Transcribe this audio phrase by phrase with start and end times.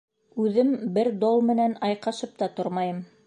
[0.43, 3.07] Үҙем бер дол менән айҡашып та тормайым.